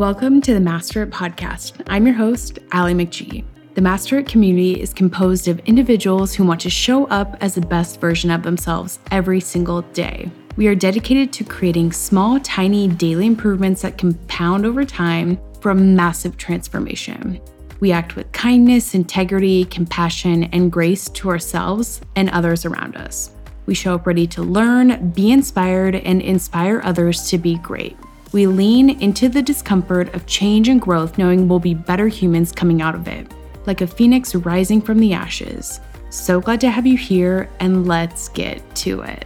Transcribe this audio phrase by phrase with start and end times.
[0.00, 1.84] Welcome to the Master It podcast.
[1.86, 3.44] I'm your host, Allie McGee.
[3.74, 7.60] The Master It community is composed of individuals who want to show up as the
[7.60, 10.30] best version of themselves every single day.
[10.56, 15.74] We are dedicated to creating small, tiny daily improvements that compound over time for a
[15.74, 17.38] massive transformation.
[17.80, 23.32] We act with kindness, integrity, compassion, and grace to ourselves and others around us.
[23.66, 27.98] We show up ready to learn, be inspired, and inspire others to be great.
[28.32, 32.80] We lean into the discomfort of change and growth, knowing we'll be better humans coming
[32.80, 33.26] out of it,
[33.66, 35.80] like a phoenix rising from the ashes.
[36.10, 39.24] So glad to have you here, and let's get to it.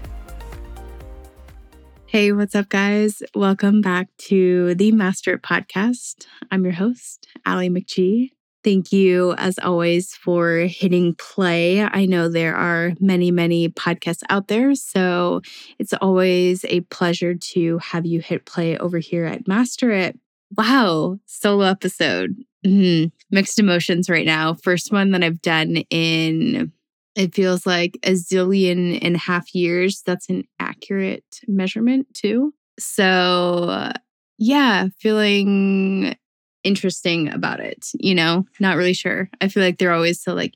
[2.06, 3.22] Hey, what's up, guys?
[3.34, 6.24] Welcome back to the Master Podcast.
[6.50, 8.30] I'm your host, Allie McGee.
[8.64, 11.82] Thank you, as always, for hitting play.
[11.82, 15.42] I know there are many, many podcasts out there, so
[15.78, 20.18] it's always a pleasure to have you hit play over here at Master It.
[20.56, 22.36] Wow, solo episode.
[22.64, 23.08] Mm-hmm.
[23.30, 24.54] Mixed emotions right now.
[24.54, 26.72] First one that I've done in,
[27.14, 30.02] it feels like a zillion and a half years.
[30.06, 32.54] That's an accurate measurement, too.
[32.78, 33.92] So,
[34.38, 36.16] yeah, feeling
[36.64, 39.30] interesting about it, you know, not really sure.
[39.40, 40.54] I feel like they're always so like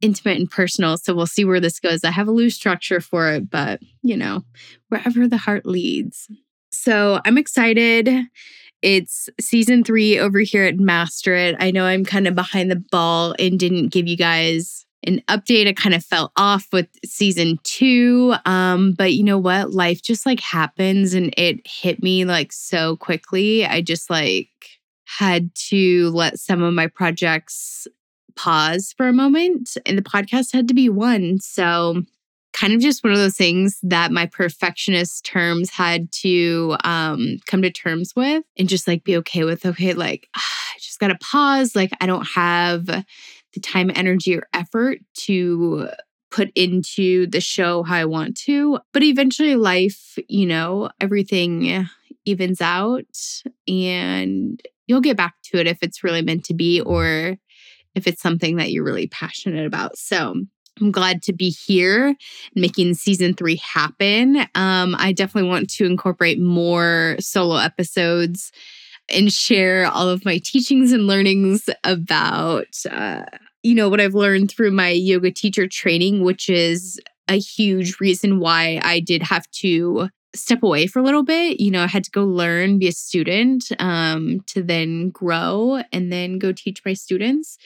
[0.00, 0.96] intimate and personal.
[0.98, 2.04] So we'll see where this goes.
[2.04, 4.42] I have a loose structure for it, but you know,
[4.88, 6.28] wherever the heart leads.
[6.70, 8.10] So I'm excited.
[8.82, 11.56] It's season three over here at Master It.
[11.58, 15.66] I know I'm kind of behind the ball and didn't give you guys an update.
[15.66, 18.34] I kind of fell off with season two.
[18.44, 19.72] Um, but you know what?
[19.72, 23.64] Life just like happens and it hit me like so quickly.
[23.64, 24.50] I just like
[25.06, 27.86] had to let some of my projects
[28.34, 31.40] pause for a moment, and the podcast had to be one.
[31.40, 32.02] So,
[32.52, 37.62] kind of just one of those things that my perfectionist terms had to um, come
[37.62, 39.64] to terms with and just like be okay with.
[39.64, 41.76] Okay, like I just got to pause.
[41.76, 45.88] Like, I don't have the time, energy, or effort to
[46.30, 48.80] put into the show how I want to.
[48.92, 51.88] But eventually, life, you know, everything
[52.24, 53.16] evens out
[53.68, 57.36] and you'll get back to it if it's really meant to be or
[57.94, 59.96] if it's something that you're really passionate about.
[59.96, 60.34] So
[60.80, 62.14] I'm glad to be here
[62.54, 64.46] making season three happen.
[64.54, 68.52] Um, I definitely want to incorporate more solo episodes
[69.08, 73.22] and share all of my teachings and learnings about, uh,
[73.62, 78.38] you know, what I've learned through my yoga teacher training, which is a huge reason
[78.38, 81.60] why I did have to step away for a little bit.
[81.60, 86.12] You know, I had to go learn, be a student, um, to then grow and
[86.12, 87.58] then go teach my students.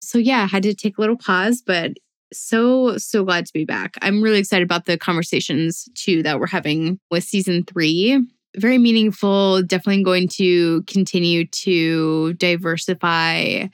[0.00, 1.92] So yeah, I had to take a little pause, but
[2.32, 3.94] so so glad to be back.
[4.02, 8.20] I'm really excited about the conversations too that we're having with season 3.
[8.56, 13.66] Very meaningful, definitely going to continue to diversify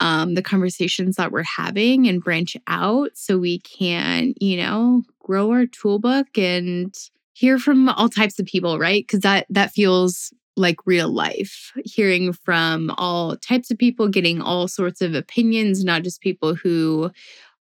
[0.00, 5.52] um, the conversations that we're having and branch out so we can, you know, grow
[5.52, 6.94] our toolbook and
[7.42, 9.02] hear from all types of people, right?
[9.02, 11.72] Because that that feels like real life.
[11.84, 17.10] Hearing from all types of people, getting all sorts of opinions, not just people who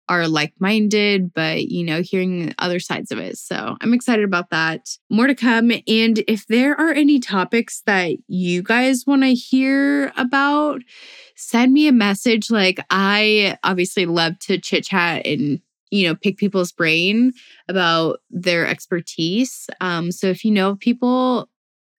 [0.08, 3.38] are like-minded, but you know, hearing other sides of it.
[3.38, 4.82] So, I'm excited about that.
[5.10, 10.12] More to come and if there are any topics that you guys want to hear
[10.16, 10.82] about,
[11.36, 16.72] send me a message like I obviously love to chit-chat and you know, pick people's
[16.72, 17.34] brain
[17.68, 19.70] about their expertise.
[19.80, 21.50] Um, so if you know people,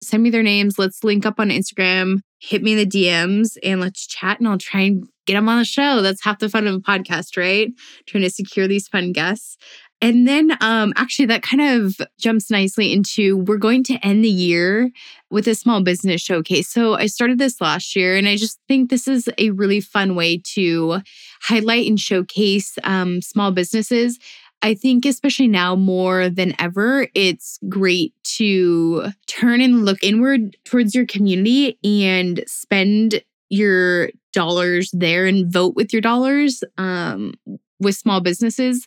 [0.03, 0.79] send me their names.
[0.79, 4.39] Let's link up on Instagram, hit me in the DMs, and let's chat.
[4.39, 6.03] And I'll try and get them on the show.
[6.03, 7.71] That's half the fun of a podcast, right?
[8.07, 9.57] Trying to secure these fun guests.
[10.03, 14.29] And then um, actually, that kind of jumps nicely into we're going to end the
[14.29, 14.91] year
[15.31, 16.69] with a small business showcase.
[16.69, 20.17] So I started this last year, and I just think this is a really fun
[20.17, 21.01] way to
[21.43, 24.19] highlight and showcase um, small businesses.
[24.61, 30.97] I think, especially now more than ever, it's great to turn and look inward towards
[30.97, 37.35] your community and spend your dollars there and vote with your dollars um,
[37.79, 38.87] with small businesses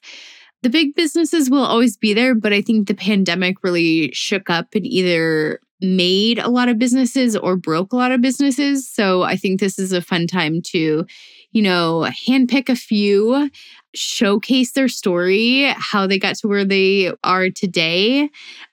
[0.65, 4.73] the big businesses will always be there, but I think the pandemic really shook up
[4.73, 8.89] and either made a lot of businesses or broke a lot of businesses.
[8.89, 11.05] So I think this is a fun time to,
[11.51, 13.51] you know, handpick a few,
[13.93, 18.31] showcase their story, how they got to where they are today,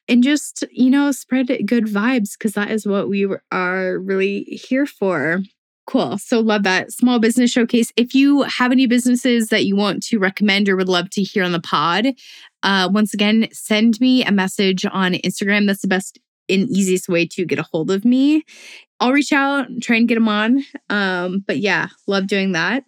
[0.08, 4.86] and just, you know, spread good vibes because that is what we are really here
[4.86, 5.42] for.
[5.86, 6.16] Cool.
[6.18, 7.92] So love that small business showcase.
[7.96, 11.42] If you have any businesses that you want to recommend or would love to hear
[11.42, 12.06] on the pod,
[12.62, 15.66] uh, once again, send me a message on Instagram.
[15.66, 18.44] That's the best and easiest way to get a hold of me.
[19.00, 20.64] I'll reach out, try and get them on.
[20.88, 22.84] Um, but yeah, love doing that.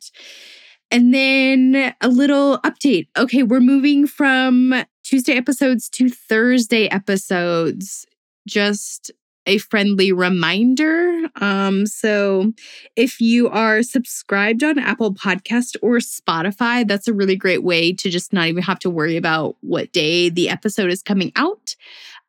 [0.91, 3.09] And then a little update.
[3.19, 8.07] Okay, we're moving from Tuesday episodes to Thursday episodes.
[8.47, 9.11] Just
[9.47, 11.23] a friendly reminder.
[11.37, 12.53] Um, so
[12.97, 18.11] if you are subscribed on Apple Podcast or Spotify, that's a really great way to
[18.11, 21.77] just not even have to worry about what day the episode is coming out.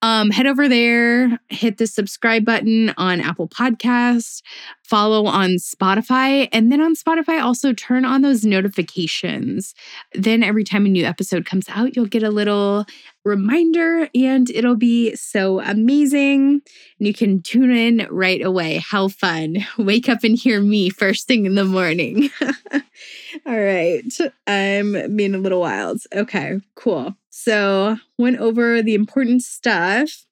[0.02, 4.42] Um, head over there, hit the subscribe button on Apple Podcast,
[4.84, 9.74] follow on Spotify, and then on Spotify, also turn on those notifications.
[10.14, 12.86] Then every time a new episode comes out, you'll get a little
[13.24, 16.62] reminder and it'll be so amazing.
[17.00, 18.84] And you can tune in right away.
[18.88, 19.66] How fun.
[19.78, 22.30] Wake up and hear me first thing in the morning.
[23.46, 24.04] All right.
[24.48, 26.02] I'm being a little wild.
[26.14, 27.16] Okay, cool.
[27.38, 30.26] So, went over the important stuff.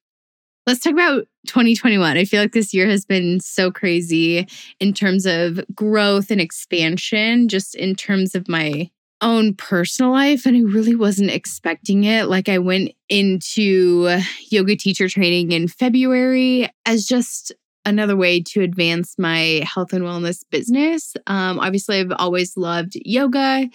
[0.66, 2.16] Let's talk about 2021.
[2.16, 4.48] I feel like this year has been so crazy
[4.80, 8.90] in terms of growth and expansion, just in terms of my
[9.20, 10.46] own personal life.
[10.46, 12.24] And I really wasn't expecting it.
[12.28, 14.18] Like, I went into
[14.48, 17.52] yoga teacher training in February as just
[17.84, 21.14] another way to advance my health and wellness business.
[21.26, 23.68] Um, obviously, I've always loved yoga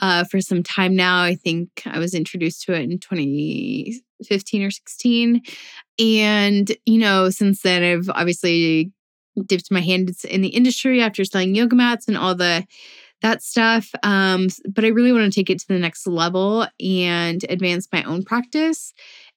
[0.00, 1.22] uh, for some time now.
[1.22, 5.42] I think I was introduced to it in 2015 or 16.
[5.98, 8.92] And, you know, since then, I've obviously
[9.46, 12.64] dipped my hands in the industry after selling yoga mats and all the
[13.22, 13.90] that stuff.
[14.02, 18.02] Um, but I really want to take it to the next level and advance my
[18.02, 18.92] own practice.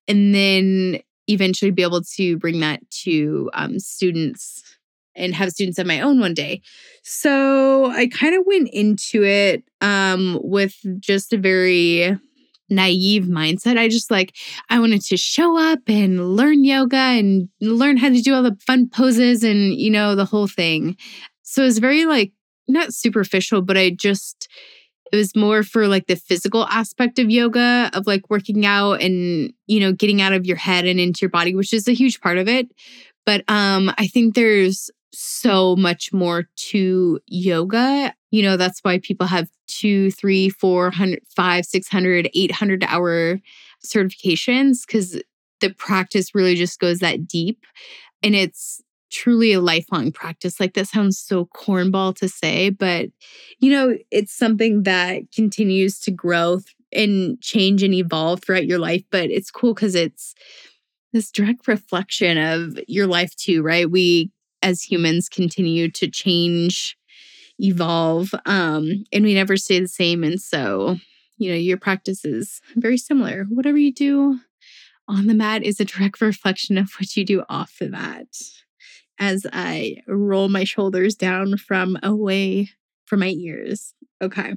[0.07, 4.63] And then eventually be able to bring that to um, students
[5.19, 6.61] and have students of my own one day.
[7.03, 12.17] So I kind of went into it um, with just a very
[12.69, 13.77] naive mindset.
[13.77, 14.35] I just like,
[14.69, 18.57] I wanted to show up and learn yoga and learn how to do all the
[18.65, 20.95] fun poses and, you know, the whole thing.
[21.43, 22.31] So it was very like,
[22.67, 24.47] not superficial, but I just,
[25.11, 29.51] it was more for like the physical aspect of yoga, of like working out and,
[29.65, 32.21] you know, getting out of your head and into your body, which is a huge
[32.21, 32.67] part of it.
[33.25, 38.13] But um, I think there's so much more to yoga.
[38.31, 42.83] You know, that's why people have two, three, four hundred, five, six hundred, eight hundred
[42.83, 43.39] hour
[43.85, 45.21] certifications because
[45.61, 47.65] the practice really just goes that deep.
[48.23, 50.59] And it's truly a lifelong practice.
[50.59, 53.09] Like that sounds so cornball to say, but
[53.59, 56.61] you know, it's something that continues to grow
[56.91, 59.03] and change and evolve throughout your life.
[59.11, 60.33] But it's cool because it's
[61.13, 63.89] this direct reflection of your life too, right?
[63.89, 66.97] We as humans continue to change,
[67.59, 70.23] evolve, um, and we never stay the same.
[70.23, 70.97] And so,
[71.37, 73.45] you know, your practice is very similar.
[73.49, 74.39] Whatever you do
[75.07, 78.27] on the mat is a direct reflection of what you do off the mat.
[79.21, 82.69] As I roll my shoulders down from away
[83.05, 83.93] from my ears.
[84.21, 84.53] Okay,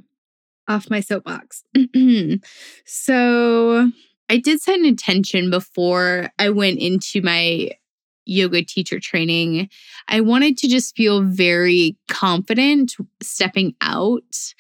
[0.68, 1.64] off my soapbox.
[2.84, 3.90] so,
[4.28, 7.70] I did set an intention before I went into my
[8.24, 9.68] yoga teacher training,
[10.08, 14.54] I wanted to just feel very confident stepping out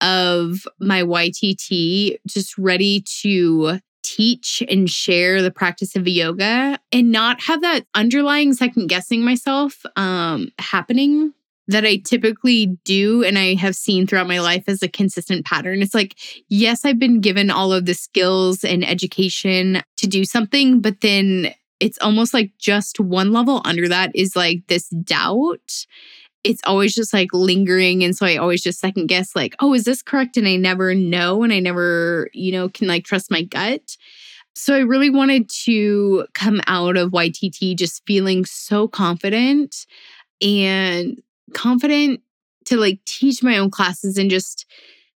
[0.00, 7.42] of my YTT, just ready to teach and share the practice of yoga and not
[7.42, 11.32] have that underlying second guessing myself um, happening
[11.68, 15.80] that I typically do and I have seen throughout my life as a consistent pattern.
[15.80, 20.80] It's like, yes, I've been given all of the skills and education to do something,
[20.80, 25.84] but then it's almost like just one level under that is like this doubt.
[26.42, 28.02] It's always just like lingering.
[28.02, 30.38] And so I always just second guess, like, oh, is this correct?
[30.38, 31.42] And I never know.
[31.42, 33.98] And I never, you know, can like trust my gut.
[34.54, 39.84] So I really wanted to come out of YTT just feeling so confident
[40.40, 41.20] and
[41.52, 42.20] confident
[42.64, 44.64] to like teach my own classes and just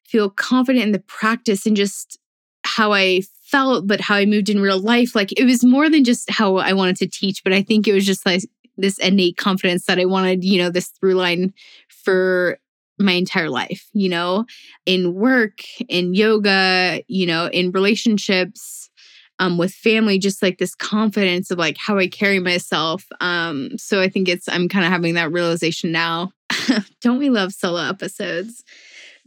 [0.05, 2.19] feel confident in the practice and just
[2.65, 5.15] how I felt, but how I moved in real life.
[5.15, 7.93] Like it was more than just how I wanted to teach, but I think it
[7.93, 8.43] was just like
[8.77, 11.53] this innate confidence that I wanted, you know, this through line
[11.89, 12.59] for
[12.99, 14.45] my entire life, you know,
[14.85, 18.91] in work, in yoga, you know, in relationships,
[19.39, 23.07] um, with family, just like this confidence of like how I carry myself.
[23.21, 26.33] Um, so I think it's I'm kind of having that realization now.
[27.01, 28.65] Don't we love solo episodes?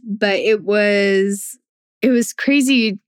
[0.04, 1.58] But it was
[2.02, 2.98] it was crazy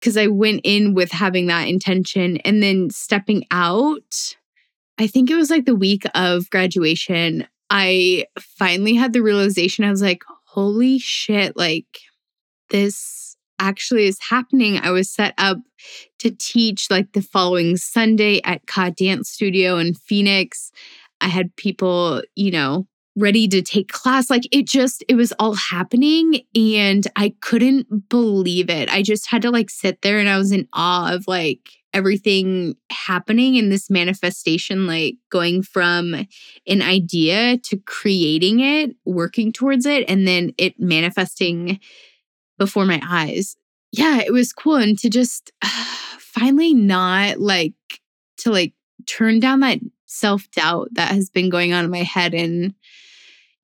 [0.00, 4.36] because I went in with having that intention and then stepping out.
[4.98, 7.46] I think it was like the week of graduation.
[7.70, 12.00] I finally had the realization I was like, holy shit, like
[12.70, 14.78] this actually is happening.
[14.78, 15.58] I was set up
[16.18, 20.72] to teach like the following Sunday at Ka Dance Studio in Phoenix.
[21.20, 24.28] I had people, you know, ready to take class.
[24.30, 28.90] Like it just, it was all happening and I couldn't believe it.
[28.90, 32.76] I just had to like sit there and I was in awe of like everything
[32.90, 36.14] happening in this manifestation, like going from
[36.66, 41.80] an idea to creating it, working towards it, and then it manifesting
[42.58, 43.56] before my eyes.
[43.92, 44.76] Yeah, it was cool.
[44.76, 45.52] And to just
[46.18, 47.72] finally not like
[48.38, 48.74] to like
[49.06, 52.74] turn down that self doubt that has been going on in my head and,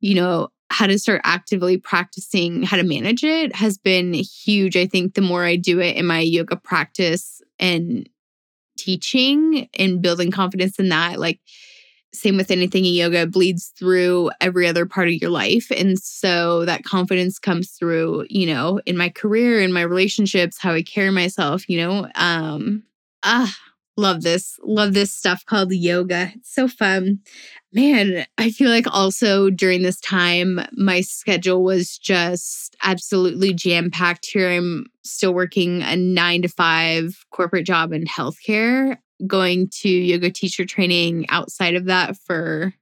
[0.01, 4.77] you know, how to start actively practicing how to manage it has been huge.
[4.77, 8.09] I think the more I do it in my yoga practice and
[8.79, 11.41] teaching and building confidence in that, like,
[12.15, 16.65] same with anything in yoga bleeds through every other part of your life and so
[16.67, 21.11] that confidence comes through you know in my career in my relationships how i carry
[21.11, 22.83] myself you know um
[23.23, 23.55] ah
[23.97, 26.33] love this love this stuff called yoga.
[26.35, 27.21] It's so fun.
[27.73, 34.27] Man i feel like also during this time my schedule was just absolutely jam packed
[34.27, 34.51] here.
[34.51, 40.65] I'm still working a 9 to 5 corporate job in healthcare going to yoga teacher
[40.65, 42.75] training outside of that for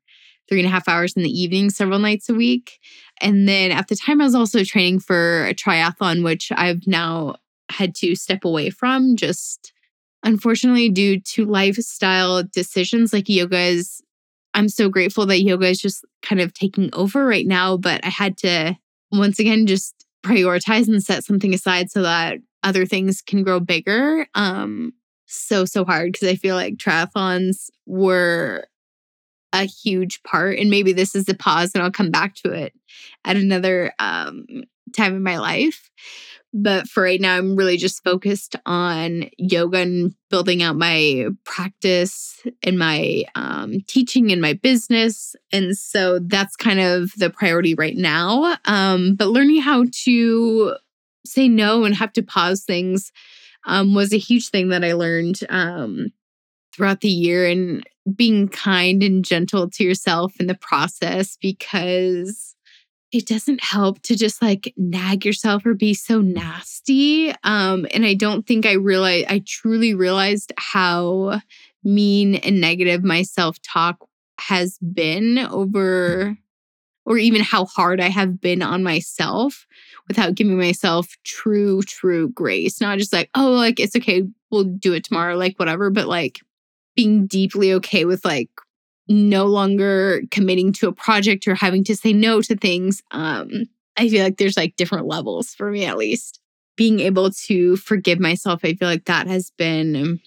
[0.48, 2.78] three and a half hours in the evening several nights a week.
[3.20, 7.36] And then at the time i was also training for a triathlon which i've now
[7.70, 9.72] had to step away from just
[10.22, 14.02] unfortunately, due to lifestyle decisions, like yoga is,
[14.54, 17.76] I'm so grateful that yoga is just kind of taking over right now.
[17.76, 18.76] But I had to,
[19.12, 24.26] once again, just prioritize and set something aside so that other things can grow bigger.
[24.34, 24.92] Um,
[25.26, 28.66] so, so hard because I feel like triathlons were
[29.52, 30.58] a huge part.
[30.58, 32.72] And maybe this is a pause and I'll come back to it
[33.24, 34.46] at another um,
[34.96, 35.90] time in my life.
[36.52, 42.40] But for right now, I'm really just focused on yoga and building out my practice
[42.64, 45.37] and my um, teaching and my business.
[45.52, 48.57] And so that's kind of the priority right now.
[48.64, 50.75] Um, but learning how to
[51.25, 53.12] say no and have to pause things
[53.66, 56.12] um, was a huge thing that I learned um,
[56.75, 57.85] throughout the year and
[58.16, 62.57] being kind and gentle to yourself in the process because
[63.12, 67.32] it doesn't help to just like nag yourself or be so nasty.
[67.42, 71.40] Um, and I don't think I realized, I truly realized how
[71.82, 74.06] mean and negative my self talk
[74.38, 76.36] has been over,
[77.04, 79.66] or even how hard I have been on myself
[80.06, 82.80] without giving myself true, true grace.
[82.80, 86.40] Not just like, oh, like it's okay, we'll do it tomorrow, like whatever, but like
[86.94, 88.50] being deeply okay with like
[89.09, 93.02] no longer committing to a project or having to say no to things.
[93.11, 93.66] Um,
[93.97, 96.40] I feel like there's like different levels for me, at least.
[96.76, 100.21] Being able to forgive myself, I feel like that has been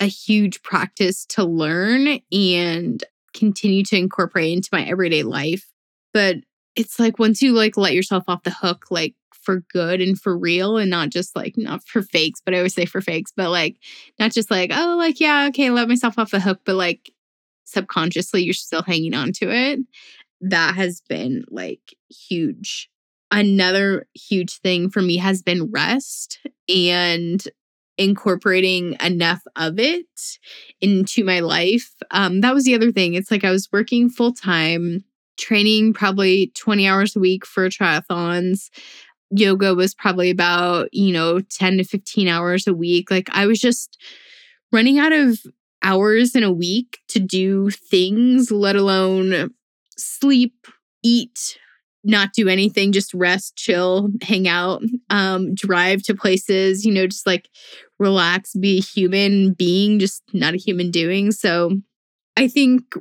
[0.00, 3.02] a huge practice to learn and
[3.34, 5.66] continue to incorporate into my everyday life.
[6.12, 6.36] But
[6.76, 10.36] it's like once you like let yourself off the hook, like for good and for
[10.36, 13.50] real and not just like not for fakes, but I always say for fakes, but
[13.50, 13.76] like
[14.18, 17.10] not just like, oh, like, yeah, okay, let myself off the hook, but like
[17.68, 19.80] subconsciously you're still hanging on to it.
[20.40, 22.88] That has been like huge.
[23.30, 27.44] Another huge thing for me has been rest and
[27.98, 30.38] incorporating enough of it
[30.80, 31.92] into my life.
[32.12, 33.14] Um, that was the other thing.
[33.14, 35.04] It's like I was working full time,
[35.36, 38.70] training probably 20 hours a week for triathlons.
[39.30, 43.10] Yoga was probably about, you know, 10 to 15 hours a week.
[43.10, 44.00] Like I was just
[44.72, 45.40] running out of
[45.82, 49.50] hours in a week to do things, let alone
[49.96, 50.66] sleep,
[51.02, 51.58] eat,
[52.04, 57.26] not do anything, just rest, chill, hang out, um, drive to places, you know, just
[57.26, 57.48] like
[57.98, 61.32] relax, be a human being, just not a human doing.
[61.32, 61.72] So
[62.36, 62.94] I think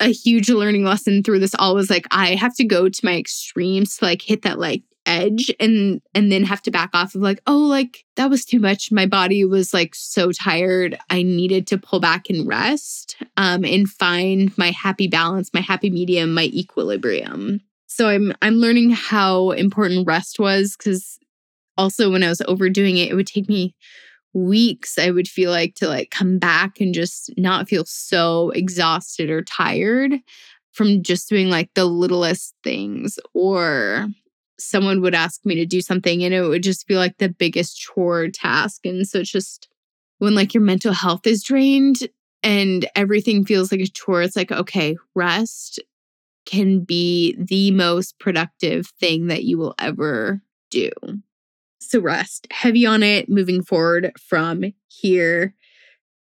[0.00, 3.16] a huge learning lesson through this all was like I have to go to my
[3.16, 7.22] extremes to like hit that like edge and and then have to back off of
[7.22, 8.90] like oh like that was too much.
[8.92, 10.98] My body was like so tired.
[11.10, 15.90] I needed to pull back and rest um and find my happy balance my happy
[15.90, 17.60] medium my equilibrium.
[17.86, 21.18] So i'm i'm learning how important rest was cuz
[21.78, 23.74] also when i was overdoing it it would take me
[24.34, 29.30] weeks i would feel like to like come back and just not feel so exhausted
[29.30, 30.12] or tired
[30.72, 34.08] from just doing like the littlest things or
[34.58, 37.78] someone would ask me to do something and it would just be like the biggest
[37.78, 38.86] chore task.
[38.86, 39.68] And so it's just
[40.18, 42.08] when like your mental health is drained
[42.42, 45.80] and everything feels like a chore, it's like, okay, rest
[46.46, 50.90] can be the most productive thing that you will ever do.
[51.80, 55.54] So, rest, heavy on it moving forward from here,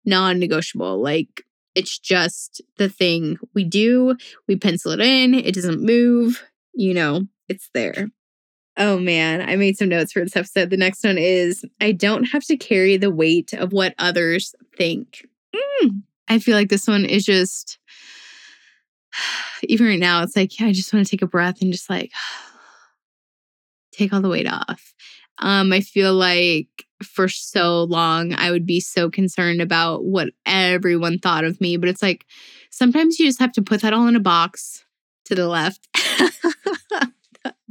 [0.04, 1.00] non negotiable.
[1.00, 1.44] Like,
[1.74, 4.16] it's just the thing we do.
[4.46, 6.42] We pencil it in, it doesn't move,
[6.74, 8.08] you know, it's there.
[8.80, 10.70] Oh man, I made some notes for this episode.
[10.70, 15.26] The next one is I don't have to carry the weight of what others think.
[15.82, 16.02] Mm.
[16.28, 17.78] I feel like this one is just,
[19.64, 21.90] even right now, it's like, yeah, I just want to take a breath and just
[21.90, 22.12] like
[23.92, 24.94] take all the weight off.
[25.38, 26.68] Um, I feel like
[27.02, 31.88] for so long I would be so concerned about what everyone thought of me, but
[31.88, 32.26] it's like
[32.70, 34.84] sometimes you just have to put that all in a box
[35.24, 35.88] to the left.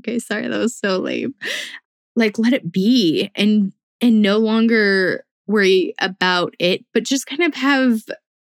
[0.08, 1.36] okay, sorry, that was so lame.
[2.16, 7.54] Like let it be and and no longer worry about it, but just kind of
[7.56, 8.02] have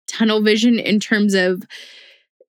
[0.07, 1.63] tunnel vision in terms of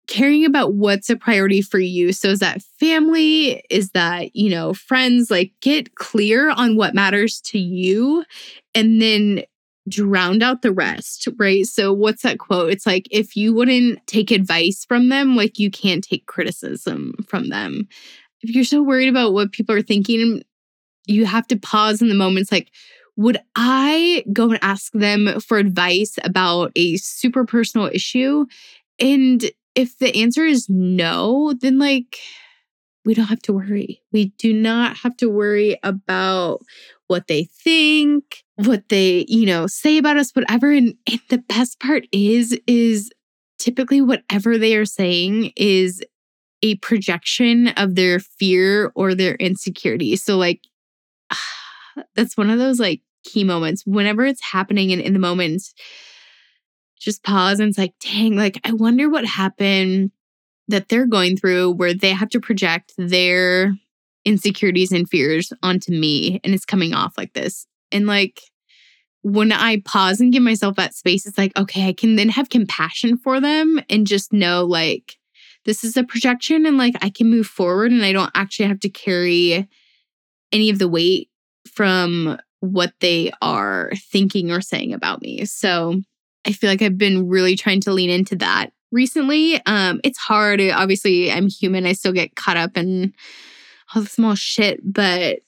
[0.07, 2.13] caring about what's a priority for you.
[2.13, 3.63] So is that family?
[3.71, 5.31] Is that, you know, friends?
[5.31, 8.25] Like get clear on what matters to you
[8.75, 9.45] and then
[9.89, 11.65] drown out the rest, right?
[11.65, 12.71] So what's that quote?
[12.71, 17.49] It's like if you wouldn't take advice from them, like you can't take criticism from
[17.49, 17.89] them.
[18.43, 20.43] If you're so worried about what people are thinking,
[21.07, 22.71] you have to pause in the moments like
[23.17, 28.47] would I go and ask them for advice about a super personal issue?
[28.99, 29.45] And
[29.75, 32.19] if the answer is no, then like
[33.05, 34.03] we don't have to worry.
[34.13, 36.61] We do not have to worry about
[37.09, 40.71] what they think, what they, you know, say about us, whatever.
[40.71, 43.11] And, and the best part is, is
[43.59, 46.03] typically whatever they are saying is
[46.63, 50.17] a projection of their fear or their insecurity.
[50.17, 50.61] So, like,
[52.15, 53.85] that's one of those like key moments.
[53.87, 55.63] Whenever it's happening and in the moment,
[56.99, 60.11] just pause and it's like, dang, like, I wonder what happened
[60.69, 63.75] that they're going through where they have to project their
[64.25, 67.67] insecurities and fears onto me and it's coming off like this.
[67.91, 68.41] And like,
[69.23, 72.49] when I pause and give myself that space, it's like, okay, I can then have
[72.49, 75.17] compassion for them and just know like,
[75.65, 78.81] this is a projection and like I can move forward and I don't actually have
[78.81, 79.69] to carry
[80.53, 81.29] any of the weight
[81.69, 85.45] from what they are thinking or saying about me.
[85.45, 86.01] So
[86.47, 89.61] I feel like I've been really trying to lean into that recently.
[89.67, 90.61] Um, it's hard.
[90.61, 91.87] Obviously, I'm human.
[91.87, 93.15] I still get caught up in
[93.95, 95.41] all the small shit, but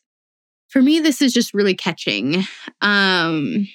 [0.69, 2.45] for me, this is just really catching.
[2.81, 3.69] Um,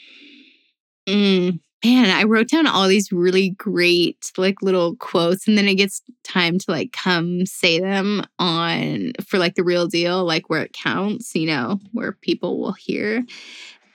[1.08, 5.76] mm, man, I wrote down all these really great like little quotes, and then it
[5.76, 10.64] gets time to like come say them on for like the real deal, like where
[10.64, 13.24] it counts, you know, where people will hear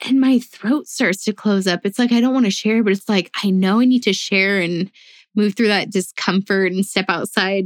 [0.04, 1.80] and my throat starts to close up.
[1.84, 4.12] It's like I don't want to share, but it's like I know I need to
[4.12, 4.90] share and
[5.34, 7.64] move through that discomfort and step outside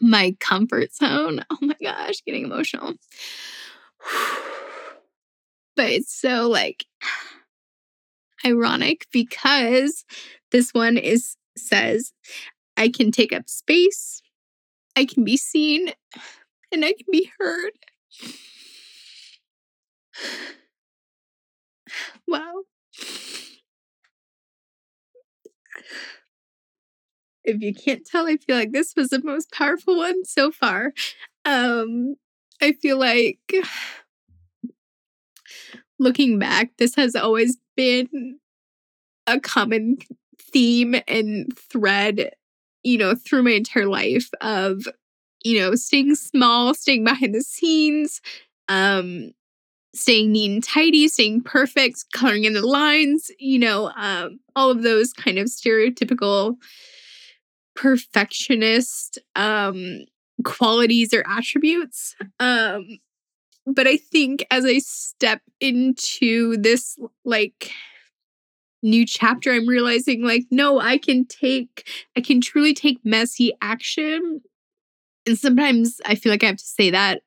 [0.00, 1.44] my comfort zone.
[1.50, 2.94] Oh my gosh, getting emotional.
[5.76, 6.84] but it's so like
[8.44, 10.04] ironic because
[10.52, 12.12] this one is says
[12.76, 14.22] I can take up space,
[14.96, 15.92] I can be seen,
[16.72, 17.72] and I can be heard.
[22.28, 22.62] Wow.
[27.44, 30.92] If you can't tell, I feel like this was the most powerful one so far.
[31.44, 32.16] Um,
[32.62, 33.38] I feel like
[35.98, 38.38] looking back, this has always been
[39.26, 39.96] a common
[40.38, 42.32] theme and thread,
[42.82, 44.86] you know, through my entire life of,
[45.42, 48.20] you know, staying small, staying behind the scenes,
[48.68, 49.30] um,
[49.94, 54.82] staying neat and tidy, staying perfect, coloring in the lines, you know, um, all of
[54.82, 56.56] those kind of stereotypical
[57.74, 60.00] perfectionist um,
[60.44, 62.14] qualities or attributes.
[62.38, 62.98] Um,
[63.74, 67.70] but I think as I step into this like
[68.82, 74.40] new chapter, I'm realizing like, no, I can take, I can truly take messy action.
[75.26, 77.22] And sometimes I feel like I have to say that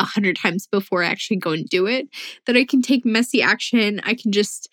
[0.00, 2.08] a hundred times before I actually go and do it,
[2.46, 4.00] that I can take messy action.
[4.04, 4.68] I can just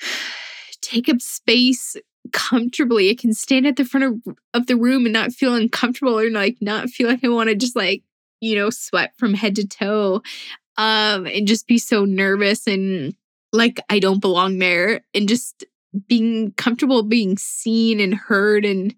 [0.80, 1.96] take up space
[2.32, 3.10] comfortably.
[3.10, 6.30] I can stand at the front of, of the room and not feel uncomfortable or
[6.30, 8.02] like not feel like I want to just like,
[8.40, 10.22] you know, sweat from head to toe.
[10.76, 13.14] Um, and just be so nervous and
[13.52, 15.64] like I don't belong there and just
[16.08, 18.94] being comfortable being seen and heard and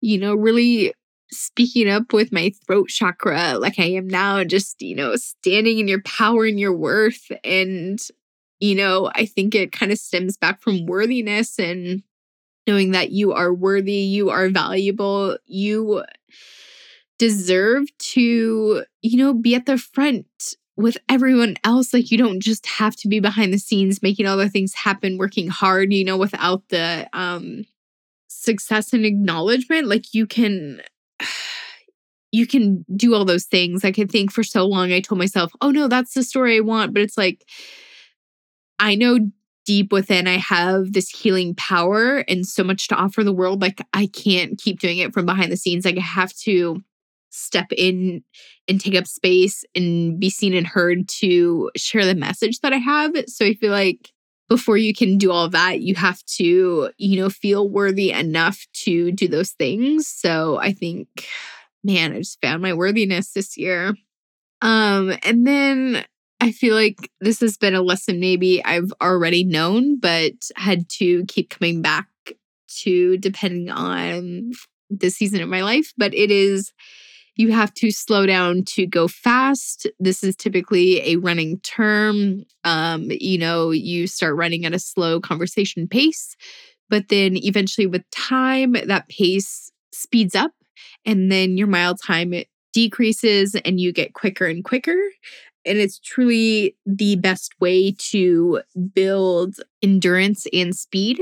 [0.00, 0.92] you know really
[1.32, 5.88] speaking up with my throat chakra like I am now, just, you know, standing in
[5.88, 7.30] your power and your worth.
[7.44, 8.00] And,
[8.58, 12.02] you know, I think it kind of stems back from worthiness and
[12.66, 16.04] knowing that you are worthy, you are valuable, you
[17.20, 20.26] deserve to, you know, be at the front
[20.74, 24.38] with everyone else, like you don't just have to be behind the scenes making all
[24.38, 27.66] the things happen, working hard, you know, without the um
[28.28, 29.86] success and acknowledgement.
[29.86, 30.80] Like you can
[32.32, 33.84] you can do all those things.
[33.84, 36.94] I think for so long I told myself, oh no, that's the story I want.
[36.94, 37.44] But it's like
[38.78, 39.18] I know
[39.66, 43.60] deep within I have this healing power and so much to offer the world.
[43.60, 45.84] Like I can't keep doing it from behind the scenes.
[45.84, 46.82] Like I have to
[47.30, 48.22] step in
[48.68, 52.78] and take up space and be seen and heard to share the message that I
[52.78, 53.12] have.
[53.26, 54.10] So I feel like
[54.48, 59.12] before you can do all that, you have to, you know, feel worthy enough to
[59.12, 60.08] do those things.
[60.08, 61.08] So I think,
[61.84, 63.94] man, I just found my worthiness this year.
[64.60, 66.04] Um, and then
[66.40, 71.24] I feel like this has been a lesson maybe I've already known, but had to
[71.26, 72.08] keep coming back
[72.80, 74.52] to depending on
[74.90, 75.92] the season of my life.
[75.96, 76.72] But it is
[77.40, 79.86] you have to slow down to go fast.
[79.98, 82.44] This is typically a running term.
[82.64, 86.36] Um, you know, you start running at a slow conversation pace,
[86.90, 90.52] but then eventually with time, that pace speeds up
[91.06, 92.34] and then your mile time
[92.74, 95.00] decreases and you get quicker and quicker.
[95.64, 98.60] And it's truly the best way to
[98.94, 101.18] build endurance and speed.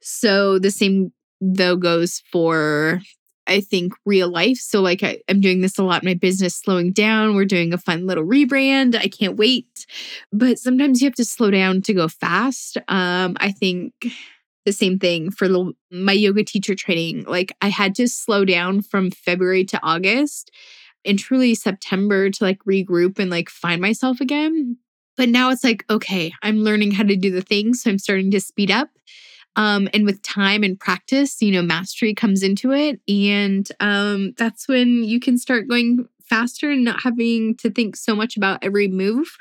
[0.00, 3.00] So the same though goes for
[3.46, 4.58] I think real life.
[4.58, 7.34] So like I, am doing this a lot my business, slowing down.
[7.34, 8.94] We're doing a fun little rebrand.
[8.94, 9.86] I can't wait.
[10.32, 12.78] But sometimes you have to slow down to go fast.
[12.88, 13.92] Um, I think
[14.64, 17.24] the same thing for the, my yoga teacher training.
[17.24, 20.50] Like I had to slow down from February to August
[21.04, 24.76] and truly September to like regroup and like find myself again.
[25.16, 27.74] But now it's like, okay, I'm learning how to do the thing.
[27.74, 28.88] So I'm starting to speed up.
[29.56, 33.00] Um, and with time and practice, you know, mastery comes into it.
[33.06, 38.14] And um, that's when you can start going faster and not having to think so
[38.14, 39.36] much about every move.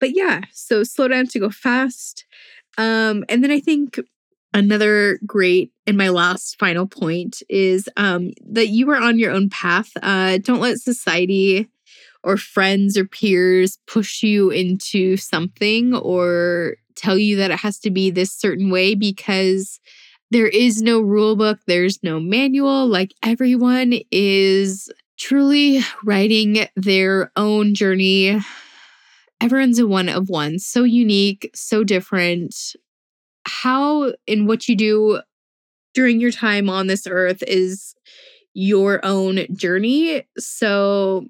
[0.00, 2.24] But yeah, so slow down to go fast.
[2.76, 4.00] Um, and then I think
[4.52, 9.50] another great and my last final point is um, that you are on your own
[9.50, 9.90] path.
[10.02, 11.68] Uh, don't let society
[12.22, 17.90] or friends or peers push you into something or tell you that it has to
[17.90, 19.80] be this certain way because
[20.30, 22.86] there is no rule book, there's no manual.
[22.86, 28.40] Like everyone is truly writing their own journey.
[29.40, 32.54] Everyone's a one of one, so unique, so different.
[33.46, 35.20] How and what you do
[35.92, 37.94] during your time on this earth is
[38.54, 40.24] your own journey.
[40.38, 41.26] So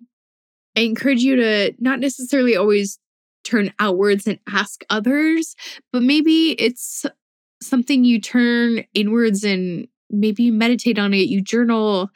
[0.77, 2.98] I encourage you to not necessarily always
[3.44, 5.54] turn outwards and ask others,
[5.92, 7.07] but maybe it's
[7.62, 12.11] something you turn inwards and maybe you meditate on it, you journal.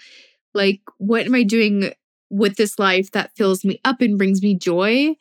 [0.54, 1.92] Like, what am I doing
[2.30, 5.14] with this life that fills me up and brings me joy?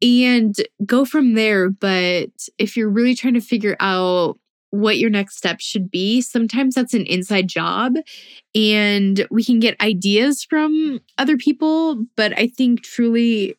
[0.00, 0.54] And
[0.86, 1.70] go from there.
[1.70, 4.38] But if you're really trying to figure out
[4.70, 6.20] what your next step should be.
[6.20, 7.94] Sometimes that's an inside job
[8.54, 13.56] and we can get ideas from other people, but I think truly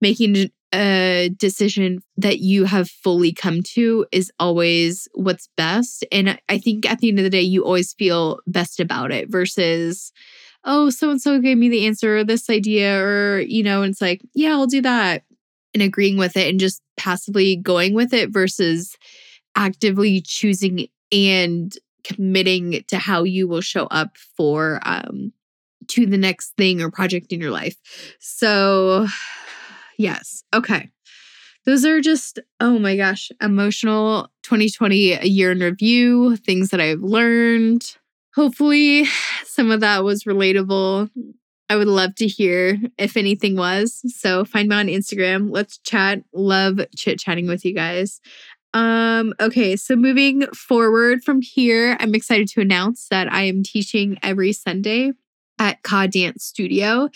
[0.00, 6.04] making a decision that you have fully come to is always what's best.
[6.12, 9.30] And I think at the end of the day, you always feel best about it
[9.30, 10.12] versus,
[10.64, 13.92] oh, so and so gave me the answer or this idea, or, you know, and
[13.92, 15.24] it's like, yeah, I'll do that.
[15.74, 18.96] And agreeing with it and just passively going with it versus
[19.54, 21.72] actively choosing and
[22.04, 25.32] committing to how you will show up for um
[25.88, 27.76] to the next thing or project in your life.
[28.20, 29.06] So
[29.98, 30.44] Yes.
[30.54, 30.90] Okay.
[31.66, 37.02] Those are just, oh my gosh, emotional 2020 a year in review, things that I've
[37.02, 37.96] learned.
[38.34, 39.04] Hopefully,
[39.44, 41.10] some of that was relatable.
[41.68, 44.00] I would love to hear if anything was.
[44.16, 45.48] So find me on Instagram.
[45.50, 46.22] Let's chat.
[46.32, 48.20] Love chit chatting with you guys.
[48.72, 54.18] Um, okay, so moving forward from here, I'm excited to announce that I am teaching
[54.22, 55.12] every Sunday
[55.58, 57.08] at Ka Dance Studio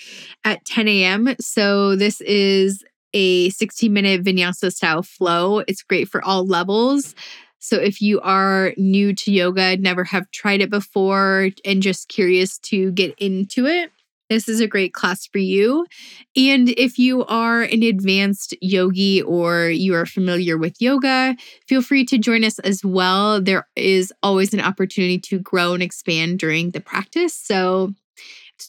[0.44, 1.34] at 10 a.m.
[1.40, 5.60] So this is a 16 minute vinyasa style flow.
[5.60, 7.14] It's great for all levels.
[7.58, 12.58] So if you are new to yoga, never have tried it before, and just curious
[12.58, 13.92] to get into it,
[14.32, 15.86] this is a great class for you.
[16.34, 21.36] And if you are an advanced yogi or you are familiar with yoga,
[21.68, 23.40] feel free to join us as well.
[23.40, 27.34] There is always an opportunity to grow and expand during the practice.
[27.34, 27.94] So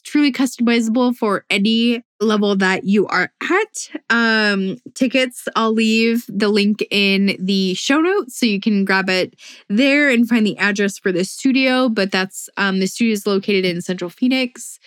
[0.00, 3.90] truly customizable for any level that you are at.
[4.10, 9.34] Um, tickets, I'll leave the link in the show notes so you can grab it
[9.68, 11.88] there and find the address for the studio.
[11.88, 14.78] But that's um, the studio is located in Central Phoenix.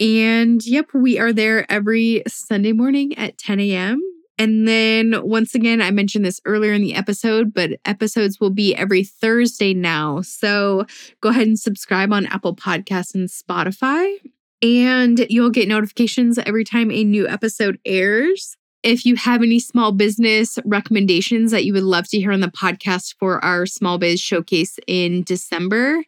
[0.00, 4.13] And yep, we are there every Sunday morning at 10 a.m.
[4.38, 8.74] And then once again, I mentioned this earlier in the episode, but episodes will be
[8.74, 10.22] every Thursday now.
[10.22, 10.86] So
[11.20, 14.16] go ahead and subscribe on Apple Podcasts and Spotify,
[14.60, 18.56] and you'll get notifications every time a new episode airs.
[18.82, 22.48] If you have any small business recommendations that you would love to hear on the
[22.48, 26.02] podcast for our small biz showcase in December,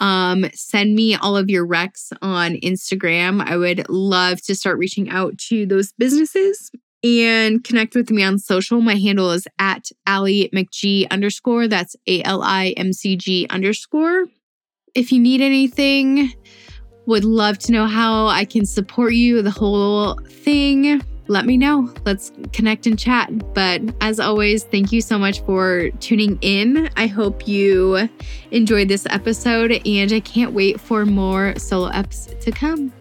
[0.00, 3.42] um, send me all of your recs on Instagram.
[3.42, 6.70] I would love to start reaching out to those businesses
[7.04, 8.80] and connect with me on social.
[8.80, 11.68] My handle is at Ali McG underscore.
[11.68, 14.26] That's A L I M C G underscore.
[14.94, 16.32] If you need anything,
[17.06, 21.02] would love to know how I can support you, the whole thing.
[21.30, 21.92] Let me know.
[22.06, 23.52] Let's connect and chat.
[23.52, 26.88] But as always, thank you so much for tuning in.
[26.96, 28.08] I hope you
[28.50, 32.92] enjoyed this episode, and I can't wait for more solo eps to come.